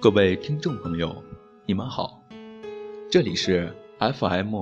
[0.00, 1.12] 各位听众朋友，
[1.66, 2.22] 你们好，
[3.10, 4.54] 这里是 FM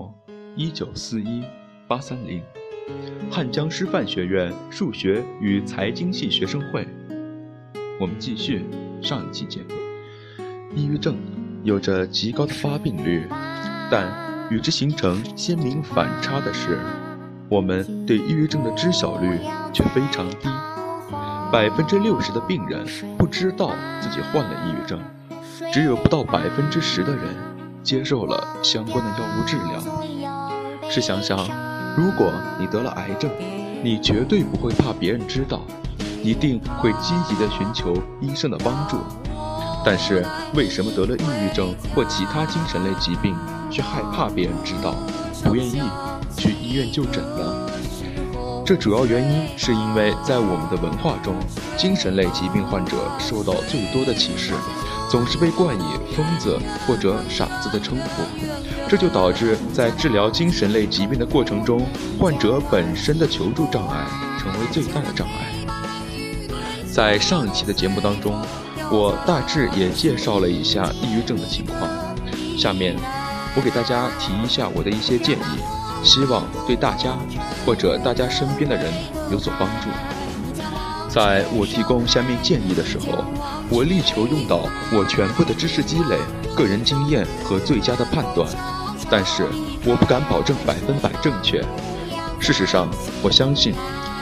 [0.57, 1.45] 一九四一
[1.87, 2.43] 八三零，
[3.31, 6.89] 汉江师范学院数学与财经系学生会。
[8.01, 8.65] 我们继续
[9.03, 9.75] 上一期节目。
[10.75, 11.19] 抑郁症
[11.65, 13.29] 有着极高的发病率，
[13.91, 14.11] 但
[14.51, 16.79] 与之形成鲜明反差的是，
[17.51, 19.39] 我们对抑郁症的知晓率
[19.71, 20.49] 却非常低。
[21.53, 22.87] 百分之六十的病人
[23.19, 24.99] 不知道自己患了抑郁症，
[25.73, 27.35] 只有不到百分之十的人
[27.83, 30.91] 接受了相关的药物治疗。
[30.91, 31.39] 试想想，
[31.97, 33.31] 如果你得了癌症，
[33.83, 35.61] 你绝对不会怕别人知道，
[36.23, 38.99] 一定会积极的寻求医生的帮助。
[39.85, 43.35] 但是，为什么得了抑郁症或其他精神类疾病，
[43.71, 44.95] 却害怕别人知道，
[45.45, 45.81] 不愿意
[46.37, 47.71] 去医院就诊呢？
[48.65, 51.37] 这主要原因是因为在我们的文化中，
[51.77, 54.53] 精神类疾病患者受到最多的歧视，
[55.09, 58.23] 总是被冠以“疯子”或者“傻子”的称呼，
[58.89, 61.87] 这就导致在治疗精神类疾病的过程中，
[62.19, 64.05] 患者本身的求助障碍
[64.39, 66.13] 成为最大的障碍。
[66.93, 68.41] 在上一期的节目当中，
[68.91, 71.81] 我大致也介绍了一下抑郁症的情况，
[72.59, 72.97] 下面
[73.55, 75.61] 我给大家提一下我的一些建议。
[76.03, 77.17] 希望对大家
[77.65, 78.93] 或者大家身边的人
[79.33, 79.89] 有所帮助。
[81.09, 83.25] 在我提供下面建议的时候，
[83.69, 86.19] 我力求用到我全部的知识积累、
[86.55, 88.49] 个人经验和最佳的判断，
[89.11, 89.45] 但是
[89.85, 91.61] 我不敢保证百分百正确。
[92.39, 92.89] 事实上，
[93.23, 93.75] 我相信，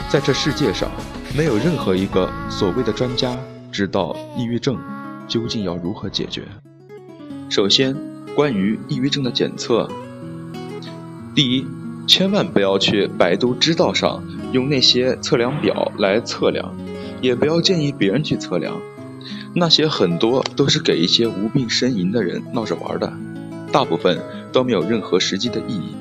[0.09, 0.89] 在这世界上，
[1.37, 3.37] 没有任何一个所谓的专家
[3.71, 4.79] 知道抑郁症
[5.27, 6.41] 究竟要如何解决。
[7.47, 7.95] 首先，
[8.35, 9.87] 关于抑郁症的检测。
[11.35, 11.67] 第一，
[12.07, 16.75] 千万不要去百度知道上用那些测量表来测量，
[17.21, 18.79] 也不要建议别人去测量，
[19.57, 23.13] 那些很多都是给一些无病呻吟的人闹着玩的，
[23.71, 24.21] 大部分
[24.51, 25.95] 都没有任何实际的意义。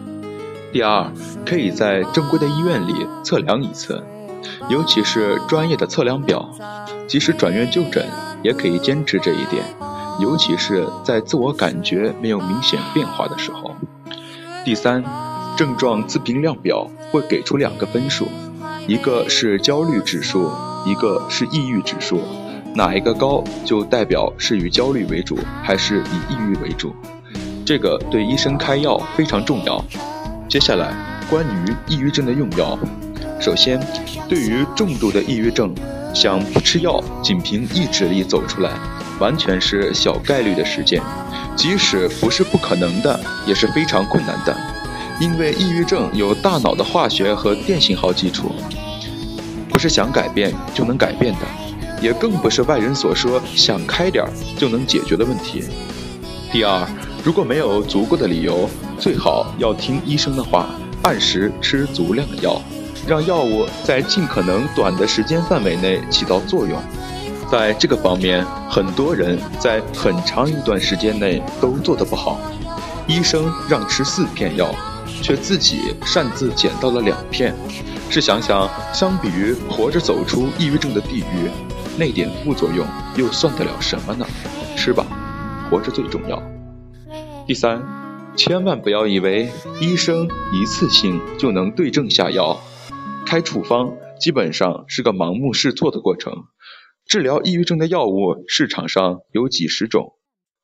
[0.72, 1.08] 第二，
[1.46, 4.02] 可以在正规的医院里测量一次，
[4.68, 6.50] 尤其是专业的测量表，
[7.06, 8.04] 即使转院就诊
[8.42, 9.62] 也可以坚持这一点，
[10.18, 13.76] 尤其是在自我感觉没有明显变化的时候。
[14.64, 15.04] 第三，
[15.56, 18.26] 症状自评量表会给出两个分数，
[18.88, 20.50] 一个是焦虑指数，
[20.84, 22.20] 一个是抑郁指数，
[22.76, 26.92] 哪一个高就代表是以焦虑为主还是以抑郁为主，
[27.64, 29.82] 这个对医生开药非常重要。
[30.48, 30.92] 接下来
[31.30, 32.76] 关于抑郁症的用药，
[33.40, 33.80] 首先，
[34.28, 35.72] 对于重度的抑郁症，
[36.12, 38.72] 想不吃药仅凭意志力走出来，
[39.20, 41.00] 完全是小概率的事件。
[41.54, 44.56] 即使不是不可能的，也是非常困难的，
[45.20, 48.50] 因为抑郁症有大脑的化学和电信号基础，
[49.68, 51.40] 不是想改变就能改变的，
[52.04, 54.22] 也更不是外人所说想开点
[54.58, 55.64] 就能解决的问题。
[56.52, 56.86] 第二，
[57.24, 60.66] 如果没有足够的理由，最好要听医生的话，
[61.02, 62.60] 按时吃足量的药，
[63.06, 66.78] 让药物在尽可能短的时间范围内起到作用。
[67.50, 72.38] 在这个方面，很多人在很长一段时间内都做得不好。
[73.06, 74.74] 医生让吃四片药，
[75.22, 77.54] 却自己擅自捡到了两片。
[78.10, 81.50] 试想想，相比于活着走出抑郁症的地狱，
[81.96, 84.26] 那点副作用又算得了什么呢？
[84.76, 85.06] 吃吧，
[85.70, 86.42] 活着最重要。
[87.46, 87.82] 第三，
[88.36, 89.48] 千万不要以为
[89.80, 92.60] 医生一次性就能对症下药，
[93.24, 96.32] 开处方基本上是个盲目试错的过程。
[97.06, 100.14] 治疗抑郁症的药物市场上有几十种，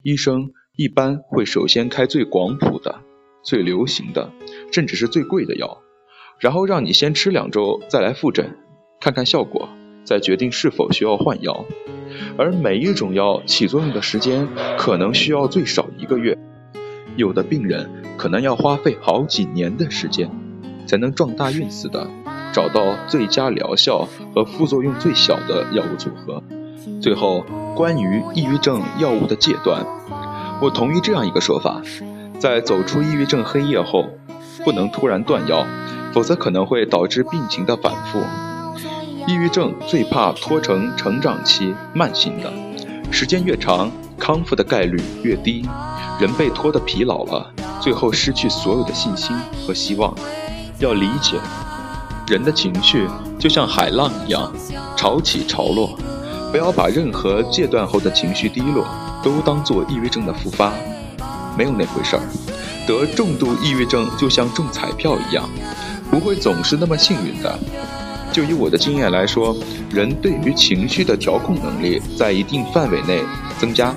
[0.02, 3.00] 医生一般会首先开最广谱的、
[3.44, 4.32] 最流行的，
[4.72, 5.82] 甚至是最贵的药，
[6.40, 8.56] 然后让你先吃两周再来复诊，
[9.00, 9.68] 看看效果，
[10.04, 11.64] 再决定是否需要换药。
[12.36, 16.38] 而每一种药起作用的时间可能需要最少一个月，
[17.16, 20.30] 有的病人可能要花费好几年的时间，
[20.86, 22.08] 才能撞大运似的。
[22.52, 26.42] 找到最佳疗效和副作用最小的药物组合。
[27.00, 27.44] 最后，
[27.76, 29.86] 关于抑郁症药物的戒断，
[30.60, 31.80] 我同意这样一个说法：
[32.40, 34.06] 在走出抑郁症黑夜后，
[34.64, 35.64] 不能突然断药，
[36.12, 38.18] 否则可能会导致病情的反复。
[39.30, 42.52] 抑郁症最怕拖成成长期慢性的，
[43.12, 43.88] 时间越长，
[44.18, 45.64] 康复的概率越低。
[46.18, 47.48] 人被拖得疲劳了，
[47.80, 50.12] 最后失去所有的信心和希望。
[50.80, 51.36] 要理解。
[52.26, 53.06] 人的情绪
[53.38, 54.52] 就像海浪一样，
[54.96, 55.96] 潮起潮落。
[56.50, 58.84] 不要把任何戒断后的情绪低落
[59.22, 60.72] 都当做抑郁症的复发，
[61.56, 62.22] 没有那回事儿。
[62.84, 65.48] 得重度抑郁症就像中彩票一样，
[66.10, 67.56] 不会总是那么幸运的。
[68.32, 69.56] 就以我的经验来说，
[69.90, 73.22] 人对于情绪的调控能力在一定范围内
[73.58, 73.94] 增加，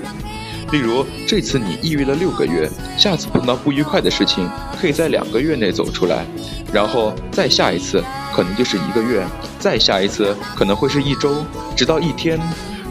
[0.72, 4.48] 例如，这次你抑郁了六个月，下次碰到不愉快的事情，
[4.80, 6.24] 可以在两个月内走出来，
[6.72, 8.02] 然后再下一次
[8.34, 9.24] 可能就是一个月，
[9.58, 11.44] 再下一次可能会是一周，
[11.76, 12.38] 直到一天。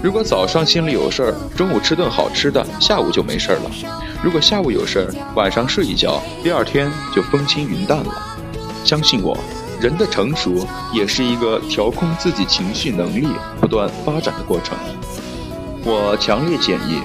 [0.01, 3.72] 如果早上心里有事儿，中午吃顿好吃的，下午就没事儿了；
[4.22, 8.13] 如果下午有事儿，晚上睡一觉，第二天就风轻云淡了。
[8.84, 9.38] 相信我，
[9.84, 13.28] 人的成熟也是一个调控自己情绪能力
[13.60, 14.78] 不断发展的过程。
[15.84, 17.02] 我强烈建议，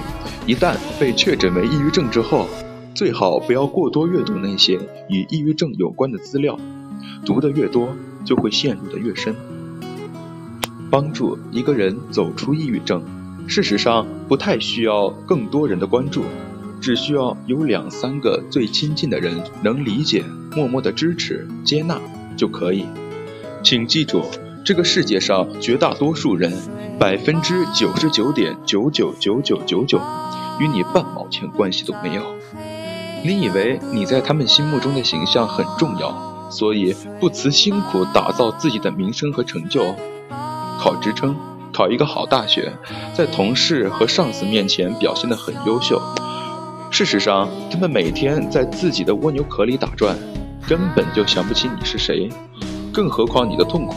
[0.47, 2.47] 一旦被确诊为抑郁症之后，
[2.95, 4.79] 最好不要过多阅读那些
[5.09, 6.57] 与抑郁症有关的资料，
[7.25, 7.89] 读得越多，
[8.23, 9.35] 就会陷入的越深。
[10.89, 13.03] 帮助一个人走出抑郁症，
[13.45, 16.23] 事实上不太需要更多人的关注，
[16.79, 20.23] 只需要有两三个最亲近的人能理解、
[20.55, 21.99] 默默的支持、接纳
[22.39, 22.85] 就可以。
[23.61, 24.23] 请记住，
[24.63, 26.53] 这个世界上绝大多数人，
[26.97, 29.99] 百分之九十九点九九九九九九，
[30.59, 32.23] 与你半毛钱关系都没有。
[33.25, 39.93] 你以为你在他们心目中的形象很重要，所以不辞辛苦打造自己的名声和成就。
[40.79, 41.35] 考职称，
[41.73, 42.71] 考一个好大学，
[43.13, 46.01] 在同事和上司面前表现得很优秀。
[46.89, 50.17] 事实上，他们每天在自己的蜗牛壳里打转，
[50.69, 52.29] 根本就想不起你是谁，
[52.93, 53.95] 更何况你的痛苦。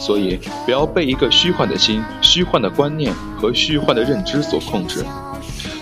[0.00, 5.04] 所以，不要被一个虚幻的心、虚幻的观念和虚幻的认知所控制。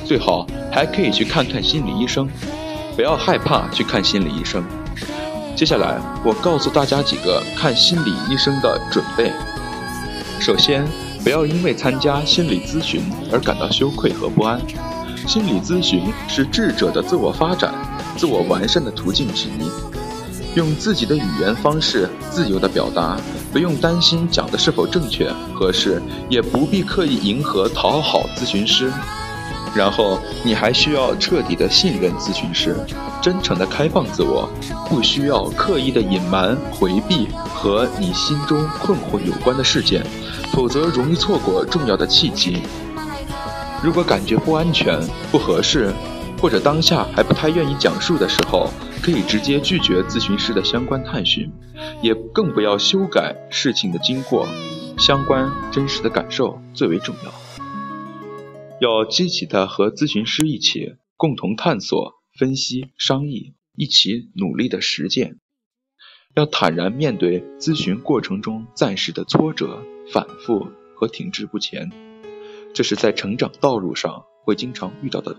[0.04, 2.28] 最好还可以去看看心理医生，
[2.94, 4.62] 不要害怕去看心理医生。
[5.56, 9.32] 接下来，我告诉大家几个看心理医生的准备。
[10.38, 10.86] 首先，
[11.24, 13.00] 不要因为参加心理咨询
[13.32, 14.60] 而感到羞愧和不安。
[15.26, 17.72] 心理咨询是智者的自我发展、
[18.18, 20.01] 自我完善的途径之一。
[20.54, 23.16] 用自己的语言方式自由地表达，
[23.52, 28.92] 不用担心讲的是否正确、合适，也不必刻意迎合讨好咨询师。
[29.74, 32.76] 然后，你还需要彻底的信任咨询师，
[33.22, 34.46] 真诚的开放自我，
[34.90, 40.04] 不需要刻意的隐瞒、回避和你心中困惑有关的事件。
[40.52, 42.62] 否则容易错过重要的契机。
[43.82, 45.00] 如果感觉不安全、
[45.30, 45.90] 不合适，
[46.42, 48.68] 或者当下还不太愿意讲述的时候，
[49.00, 51.52] 可以直接拒绝咨询师的相关探询，
[52.02, 54.48] 也更不要修改事情的经过。
[54.98, 57.32] 相关真实的感受最为重要。
[58.80, 65.38] 要积极的和咨询师一起共同探索、分析、商议，一起努力的实践。
[66.34, 69.78] 要坦然面对咨询过程中暂时的挫折、
[70.12, 70.66] 反复
[70.96, 71.92] 和停滞不前，
[72.74, 75.36] 这是在成长道路上会经常遇到的。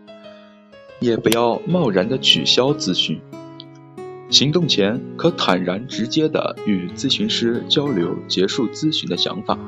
[1.03, 3.19] 也不要贸然的取消咨询，
[4.29, 9.59] 行动前可坦然直接的与咨询师交流结束咨询的想法。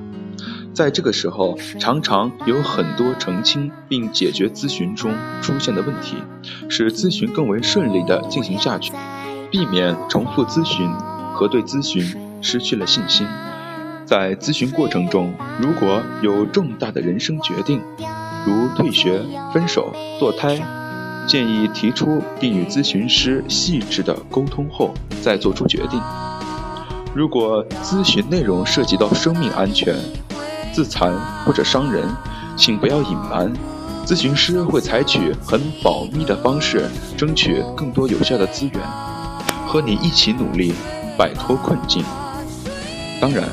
[0.74, 6.16] 在这个时候，常常有很多澄清并解决咨询中出现的问题，
[6.70, 8.94] 使咨询更为顺利的进行下去，
[9.52, 10.90] 避免重复咨询。
[11.34, 12.02] 和对咨询
[12.42, 13.28] 失去了信心，
[14.06, 17.81] 在咨询过程中，如果有重大的人生决定，
[18.46, 19.22] 如退学、
[19.54, 20.58] 分手、堕胎，
[21.27, 26.01] 建议提出并与咨询师细致的沟通后再做出决定。
[27.13, 29.95] 如果咨询内容涉及到生命安全、
[30.74, 31.14] 自残
[31.45, 32.04] 或者伤人，
[32.56, 33.52] 请不要隐瞒，
[34.06, 38.81] 咨询师会采取很保密的方式，争取更多有效的资源，
[39.68, 40.73] 和你一起努力。
[41.18, 42.04] 摆脱困境。
[43.21, 43.45] 当然，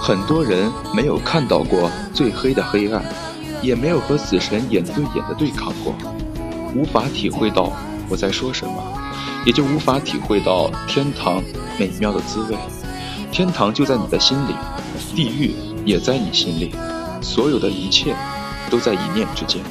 [0.00, 3.00] 很多人没有看到过最黑的黑暗，
[3.62, 5.94] 也没有和死神眼对眼的对抗过，
[6.76, 7.72] 无法体会到
[8.06, 8.74] 我在说什么，
[9.46, 11.42] 也就无法体会到天堂
[11.78, 12.56] 美妙的滋味。
[13.32, 14.54] 天堂就在你的心里，
[15.14, 15.54] 地狱
[15.86, 16.74] 也在你心里，
[17.22, 18.14] 所有的一切
[18.70, 19.62] 都在一念之间。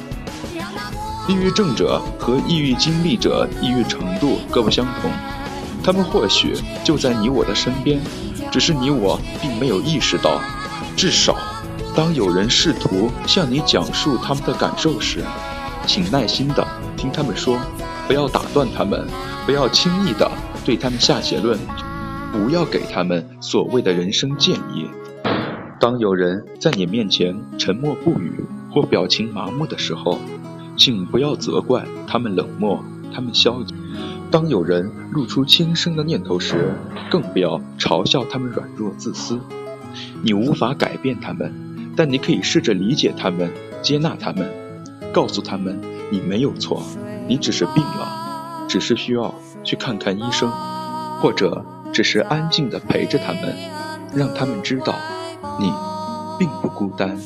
[1.28, 5.10] 抑郁症者和抑郁经历者抑郁程度各不相同。
[5.84, 8.00] 他们或许就在你我的身边，
[8.50, 10.40] 只是你我并没有意识到。
[10.96, 11.36] 至少，
[11.94, 15.24] 当有人试图向你讲述他们的感受时，
[15.86, 16.66] 请耐心的
[16.96, 17.58] 听他们说，
[18.08, 19.06] 不要打断他们，
[19.44, 20.30] 不要轻易地
[20.64, 21.58] 对他们下结论，
[22.32, 24.88] 不要给他们所谓的人生建议。
[25.78, 30.18] 当有人在你面前沉默不语或表情麻木的时候，
[30.76, 32.82] 请不要责怪他们冷漠，
[33.14, 33.74] 他们消极。
[34.30, 36.74] 当有人露出轻生的念头时，
[37.10, 39.38] 更不要嘲笑他们软弱自私。
[40.22, 41.52] 你无法改变他们，
[41.94, 43.50] 但你可以试着理解他们，
[43.82, 44.50] 接纳他们，
[45.12, 46.82] 告诉他们你没有错，
[47.26, 49.34] 你只是病了，只是需要
[49.64, 50.50] 去看看医生，
[51.20, 53.54] 或者只是安静的陪着他们，
[54.14, 54.94] 让他们知道
[55.58, 55.72] 你
[56.38, 57.16] 并不孤单。